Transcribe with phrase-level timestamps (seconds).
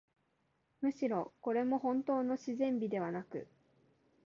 [0.81, 3.45] むしろ、これもほんとうの自然美ではなく、